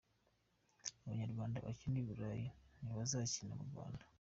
[1.03, 2.47] Abanyarwanda bakina i Burayi
[2.81, 4.03] ntibazakina murwanda